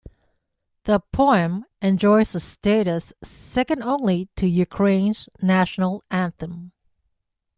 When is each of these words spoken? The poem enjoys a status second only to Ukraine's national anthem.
The 0.85 0.99
poem 0.99 1.63
enjoys 1.79 2.33
a 2.33 2.39
status 2.39 3.13
second 3.21 3.83
only 3.83 4.29
to 4.37 4.47
Ukraine's 4.47 5.29
national 5.43 6.03
anthem. 6.09 6.71